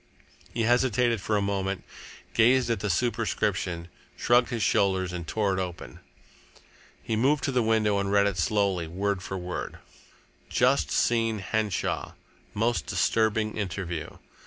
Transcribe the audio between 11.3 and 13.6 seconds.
Henshaw. Most disturbing